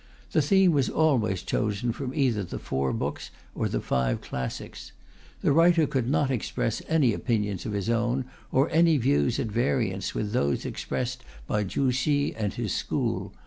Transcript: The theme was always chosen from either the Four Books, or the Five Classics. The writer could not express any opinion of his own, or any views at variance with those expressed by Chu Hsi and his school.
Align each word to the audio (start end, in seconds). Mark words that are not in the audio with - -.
The 0.31 0.41
theme 0.41 0.71
was 0.71 0.89
always 0.89 1.43
chosen 1.43 1.91
from 1.91 2.11
either 2.15 2.43
the 2.43 2.57
Four 2.57 2.91
Books, 2.91 3.29
or 3.53 3.69
the 3.69 3.79
Five 3.81 4.19
Classics. 4.19 4.93
The 5.41 5.51
writer 5.51 5.85
could 5.85 6.09
not 6.09 6.31
express 6.31 6.81
any 6.89 7.13
opinion 7.13 7.59
of 7.65 7.73
his 7.73 7.87
own, 7.87 8.25
or 8.51 8.67
any 8.71 8.97
views 8.97 9.39
at 9.39 9.51
variance 9.51 10.15
with 10.15 10.31
those 10.31 10.65
expressed 10.65 11.23
by 11.45 11.65
Chu 11.65 11.91
Hsi 11.91 12.33
and 12.35 12.51
his 12.55 12.73
school. 12.73 13.31